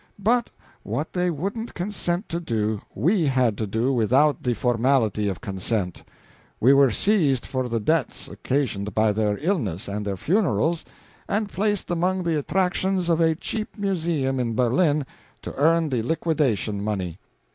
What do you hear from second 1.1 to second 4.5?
they wouldn't consent to do we had to do without